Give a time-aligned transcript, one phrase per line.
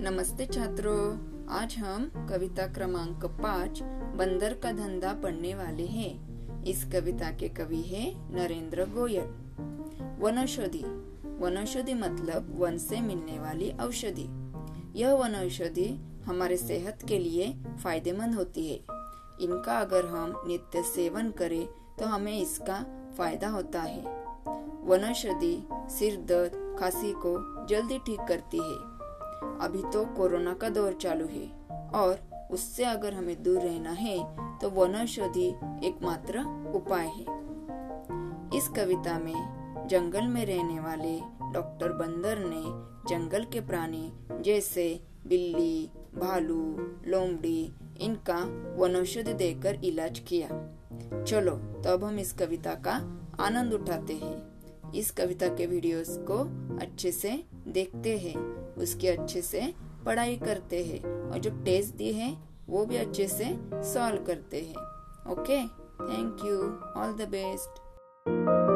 [0.00, 1.00] नमस्ते छात्रों,
[1.48, 3.80] आज हम कविता क्रमांक पाँच,
[4.16, 9.26] बंदर का धंधा पढ़ने वाले हैं। इस कविता के कवि है नरेंद्र गोयल।
[10.20, 10.82] वनौषधि।
[11.40, 14.28] वनौषधि मतलब वन से मिलने वाली औषधि।
[15.00, 15.88] यह वनौषधि
[16.24, 18.76] हमारे सेहत के लिए फ़ायदेमंद होती है।
[19.40, 21.66] इनका अगर हम नित्य सेवन करें
[21.98, 22.84] तो हमें इसका
[23.18, 24.00] फ़ायदा होता है।
[24.84, 28.89] वनौषधि सिर दर्द, खांसी को जल्दी ठीक करती है।
[29.42, 31.46] अभी तो कोरोना का दौर चालू है।
[31.94, 34.18] और उससे अगर हमें दूर रहना है
[34.58, 35.46] तो वनौषधि
[35.84, 36.40] एकमात्र
[36.74, 37.38] उपाय है।
[38.58, 41.18] इस कविता में जंगल में रहने वाले
[41.52, 42.62] डॉक्टर बंदर ने
[43.08, 48.38] जंगल के प्राणी जैसे बिल्ली, भालू, लोमड़ी, इनका
[48.78, 50.48] वनौषधि देकर इलाज किया।
[51.22, 52.92] चलो तो अब हम इस कविता का
[53.40, 56.38] आनंद उठाते हैं। इस कविता के वीडियोस को
[56.78, 59.74] अच्छे से देखते हैं। उसकी अच्छे से
[60.06, 62.32] पढ़ाई करते हैं और जो टेस्ट दिए हैं,
[62.68, 65.62] वो भी अच्छे से सॉल्व करते हैं। Okay?
[66.00, 66.58] Thank you
[67.02, 68.69] all the best